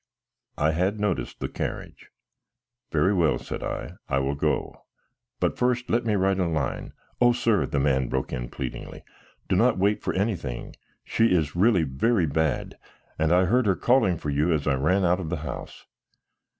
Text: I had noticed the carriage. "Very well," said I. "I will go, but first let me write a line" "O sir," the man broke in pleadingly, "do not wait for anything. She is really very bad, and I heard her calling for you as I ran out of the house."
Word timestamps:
I 0.57 0.71
had 0.71 0.99
noticed 0.99 1.39
the 1.39 1.47
carriage. 1.47 2.09
"Very 2.91 3.13
well," 3.13 3.37
said 3.37 3.61
I. 3.61 3.97
"I 4.09 4.17
will 4.17 4.33
go, 4.33 4.83
but 5.39 5.59
first 5.59 5.91
let 5.91 6.05
me 6.05 6.15
write 6.15 6.39
a 6.39 6.47
line" 6.47 6.93
"O 7.21 7.33
sir," 7.33 7.67
the 7.67 7.79
man 7.79 8.07
broke 8.09 8.33
in 8.33 8.49
pleadingly, 8.49 9.03
"do 9.47 9.55
not 9.55 9.77
wait 9.77 10.01
for 10.01 10.13
anything. 10.15 10.75
She 11.03 11.27
is 11.27 11.55
really 11.55 11.83
very 11.83 12.25
bad, 12.25 12.79
and 13.19 13.31
I 13.31 13.45
heard 13.45 13.67
her 13.67 13.75
calling 13.75 14.17
for 14.17 14.31
you 14.31 14.51
as 14.51 14.65
I 14.65 14.73
ran 14.73 15.05
out 15.05 15.19
of 15.19 15.29
the 15.29 15.37
house." 15.45 15.85